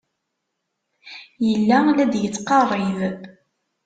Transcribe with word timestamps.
Yella 1.49 1.77
la 1.97 2.05
d-yettqerrib. 2.11 2.99